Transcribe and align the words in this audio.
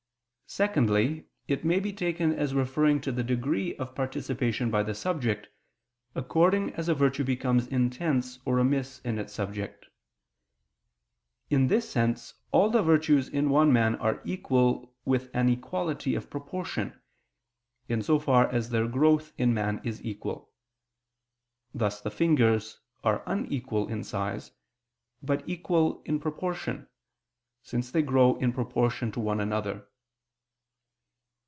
Secondly, 0.53 1.27
it 1.47 1.63
may 1.63 1.79
be 1.79 1.93
taken 1.93 2.33
as 2.33 2.53
referring 2.53 2.99
to 2.99 3.13
the 3.13 3.23
degree 3.23 3.73
of 3.77 3.95
participation 3.95 4.69
by 4.69 4.83
the 4.83 4.93
subject, 4.93 5.47
according 6.13 6.73
as 6.73 6.89
a 6.89 6.93
virtue 6.93 7.23
becomes 7.23 7.67
intense 7.67 8.37
or 8.43 8.55
remiss 8.57 8.99
in 9.05 9.17
its 9.17 9.31
subject. 9.31 9.85
In 11.49 11.67
this 11.67 11.89
sense 11.89 12.33
all 12.51 12.69
the 12.69 12.83
virtues 12.83 13.29
in 13.29 13.49
one 13.49 13.71
man 13.71 13.95
are 13.95 14.19
equal 14.25 14.93
with 15.05 15.33
an 15.33 15.47
equality 15.47 16.15
of 16.15 16.29
proportion, 16.29 16.99
in 17.87 18.01
so 18.01 18.19
far 18.19 18.49
as 18.49 18.71
their 18.71 18.89
growth 18.89 19.31
in 19.37 19.53
man 19.53 19.79
is 19.85 20.03
equal: 20.03 20.51
thus 21.73 22.01
the 22.01 22.11
fingers 22.11 22.81
are 23.05 23.23
unequal 23.25 23.87
in 23.87 24.03
size, 24.03 24.51
but 25.23 25.47
equal 25.47 26.01
in 26.03 26.19
proportion, 26.19 26.89
since 27.63 27.89
they 27.89 28.01
grow 28.01 28.35
in 28.39 28.51
proportion 28.51 29.13
to 29.13 29.21
one 29.21 29.39
another. 29.39 29.87